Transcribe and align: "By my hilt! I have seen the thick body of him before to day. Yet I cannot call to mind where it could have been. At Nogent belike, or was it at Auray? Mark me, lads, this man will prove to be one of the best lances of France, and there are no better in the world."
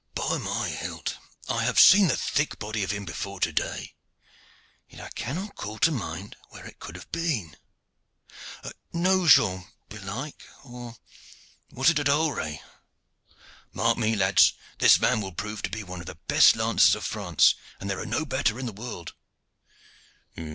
"By 0.15 0.39
my 0.39 0.67
hilt! 0.69 1.17
I 1.47 1.61
have 1.63 1.77
seen 1.79 2.07
the 2.07 2.17
thick 2.17 2.57
body 2.57 2.81
of 2.83 2.89
him 2.89 3.05
before 3.05 3.39
to 3.41 3.51
day. 3.53 3.93
Yet 4.89 4.99
I 4.99 5.09
cannot 5.09 5.53
call 5.53 5.77
to 5.77 5.91
mind 5.91 6.35
where 6.49 6.65
it 6.65 6.79
could 6.79 6.95
have 6.95 7.11
been. 7.11 7.55
At 8.63 8.75
Nogent 8.91 9.67
belike, 9.89 10.41
or 10.63 10.95
was 11.69 11.91
it 11.91 11.99
at 11.99 12.09
Auray? 12.09 12.61
Mark 13.73 13.95
me, 13.99 14.15
lads, 14.15 14.53
this 14.79 14.99
man 14.99 15.21
will 15.21 15.33
prove 15.33 15.61
to 15.61 15.69
be 15.69 15.83
one 15.83 15.99
of 15.99 16.07
the 16.07 16.15
best 16.27 16.55
lances 16.55 16.95
of 16.95 17.05
France, 17.05 17.53
and 17.79 17.87
there 17.87 17.99
are 17.99 18.05
no 18.07 18.25
better 18.25 18.57
in 18.57 18.65
the 18.65 18.71
world." 18.73 19.13